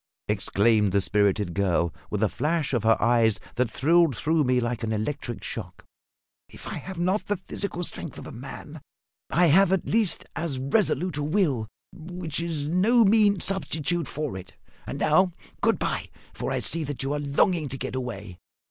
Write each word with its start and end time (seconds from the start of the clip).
exclaimed 0.27 0.91
the 0.93 0.99
spirited 0.99 1.53
girl, 1.53 1.93
with 2.09 2.23
a 2.23 2.27
flash 2.27 2.73
of 2.73 2.81
her 2.83 2.99
eyes 2.99 3.39
that 3.53 3.69
thrilled 3.69 4.17
through 4.17 4.43
me 4.43 4.59
like 4.59 4.81
an 4.81 4.91
electric 4.91 5.43
shock. 5.43 5.85
"If 6.49 6.65
I 6.67 6.77
have 6.79 6.97
not 6.97 7.27
the 7.27 7.37
physical 7.37 7.83
strength 7.83 8.17
of 8.17 8.25
a 8.25 8.31
man, 8.31 8.81
I 9.29 9.45
have 9.45 9.71
at 9.71 9.85
least 9.85 10.25
as 10.35 10.57
resolute 10.57 11.17
a 11.17 11.23
will, 11.23 11.67
which 11.93 12.39
is 12.39 12.67
no 12.67 13.05
mean 13.05 13.41
substitute 13.41 14.07
for 14.07 14.35
it. 14.35 14.55
And 14.87 14.97
now, 14.97 15.33
good 15.61 15.77
bye; 15.77 16.09
for 16.33 16.51
I 16.51 16.57
see 16.57 16.83
that 16.85 17.03
you 17.03 17.13
are 17.13 17.19
longing 17.19 17.67
to 17.67 17.77
get 17.77 17.93
away. 17.95 18.39